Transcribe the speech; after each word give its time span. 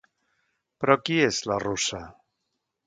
Però 0.85 0.95
qui 1.03 1.21
és 1.27 1.43
la 1.53 1.61
russa? 1.67 2.05